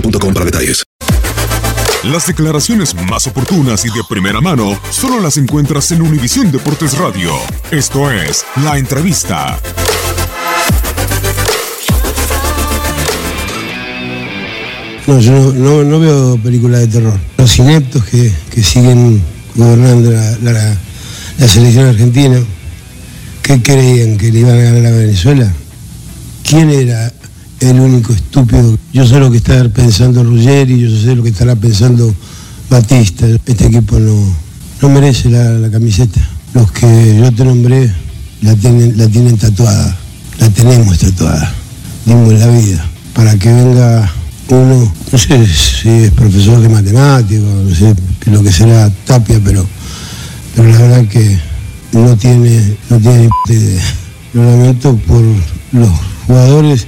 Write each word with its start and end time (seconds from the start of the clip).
boostmobile.com 0.00 0.34
para 0.34 0.44
detalles. 0.44 0.82
Las 2.04 2.26
declaraciones 2.26 2.94
más 2.94 3.26
oportunas 3.26 3.84
y 3.84 3.88
de 3.88 4.02
primera 4.08 4.40
mano 4.40 4.78
solo 4.90 5.20
las 5.20 5.36
encuentras 5.38 5.90
en 5.92 6.02
Univisión 6.02 6.52
Deportes 6.52 6.96
Radio. 6.98 7.32
Esto 7.70 8.10
es 8.10 8.44
La 8.62 8.78
Entrevista. 8.78 9.58
No, 15.06 15.20
yo 15.20 15.32
no, 15.32 15.52
no- 15.52 15.84
no 15.84 16.00
veo 16.00 16.36
películas 16.38 16.80
de 16.80 16.88
terror. 16.88 17.18
Los 17.38 17.56
ineptos 17.58 18.04
que, 18.06 18.32
que 18.50 18.62
siguen 18.62 19.22
gobernando 19.54 20.10
la, 20.10 20.36
la- 20.42 20.76
la 21.38 21.48
selección 21.48 21.86
argentina, 21.86 22.38
¿qué 23.42 23.62
creían? 23.62 24.18
¿Que 24.18 24.32
le 24.32 24.40
iban 24.40 24.58
a 24.58 24.62
ganar 24.62 24.86
a 24.86 24.96
Venezuela? 24.96 25.52
¿Quién 26.42 26.70
era 26.70 27.12
el 27.60 27.80
único 27.80 28.12
estúpido? 28.12 28.78
Yo 28.92 29.06
sé 29.06 29.18
lo 29.18 29.30
que 29.30 29.38
está 29.38 29.68
pensando 29.68 30.22
Ruggeri, 30.22 30.78
yo 30.78 30.90
sé 30.90 31.14
lo 31.14 31.22
que 31.22 31.30
estará 31.30 31.56
pensando 31.56 32.14
Batista. 32.70 33.26
Este 33.26 33.66
equipo 33.66 33.98
no, 33.98 34.34
no 34.82 34.88
merece 34.88 35.30
la, 35.30 35.50
la 35.50 35.70
camiseta. 35.70 36.20
Los 36.54 36.70
que 36.72 37.16
yo 37.18 37.32
te 37.32 37.44
nombré 37.44 37.92
la 38.42 38.54
tienen, 38.54 38.96
la 38.96 39.08
tienen 39.08 39.36
tatuada, 39.36 39.96
la 40.38 40.50
tenemos 40.50 40.98
tatuada. 40.98 41.52
Dimos 42.04 42.32
la 42.34 42.46
vida 42.48 42.86
para 43.14 43.36
que 43.38 43.52
venga 43.52 44.12
uno, 44.48 44.92
no 45.10 45.18
sé 45.18 45.46
si 45.46 45.88
es 45.88 46.10
profesor 46.12 46.60
de 46.60 46.68
matemáticas, 46.68 47.42
no 47.42 47.74
sé 47.74 47.94
lo 48.26 48.42
que 48.42 48.52
será 48.52 48.90
Tapia, 49.06 49.40
pero, 49.44 49.66
pero 50.54 50.68
la 50.68 50.78
verdad 50.78 51.08
que 51.08 51.38
no 51.92 52.16
tiene, 52.16 52.76
no 52.90 52.98
tiene 52.98 53.28
idea. 53.48 53.82
Lo 54.34 54.44
lamento 54.44 54.94
por 54.96 55.22
los 55.72 55.90
jugadores 56.26 56.86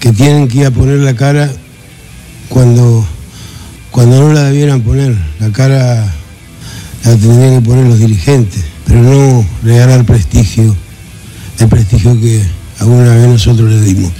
que 0.00 0.12
tienen 0.12 0.48
que 0.48 0.58
ir 0.58 0.66
a 0.66 0.70
poner 0.70 0.98
la 0.98 1.14
cara 1.14 1.50
cuando, 2.48 3.04
cuando 3.90 4.20
no 4.20 4.32
la 4.32 4.44
debieran 4.44 4.80
poner. 4.82 5.14
La 5.40 5.50
cara 5.50 6.12
la 7.04 7.10
tendrían 7.10 7.60
que 7.60 7.68
poner 7.68 7.86
los 7.86 7.98
dirigentes, 7.98 8.64
pero 8.86 9.00
no 9.00 9.44
regalar 9.62 10.04
prestigio, 10.04 10.74
el 11.58 11.68
prestigio 11.68 12.18
que 12.20 12.42
alguna 12.80 13.14
vez 13.14 13.28
nosotros 13.28 13.70
le 13.70 13.80
dimos. 13.80 14.12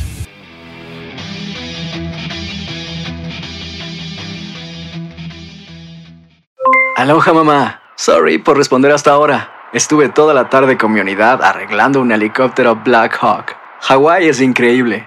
Aloha 6.97 7.33
mamá. 7.33 7.81
Sorry 7.95 8.39
por 8.39 8.57
responder 8.57 8.91
hasta 8.93 9.13
ahora. 9.13 9.53
Estuve 9.73 10.09
toda 10.09 10.35
la 10.35 10.49
tarde 10.49 10.77
con 10.77 10.93
mi 10.93 11.01
unidad 11.01 11.43
arreglando 11.43 12.01
un 12.01 12.11
helicóptero 12.11 12.77
Black 12.77 13.19
Hawk. 13.21 13.55
Hawái 13.81 14.29
es 14.29 14.41
increíble. 14.41 15.07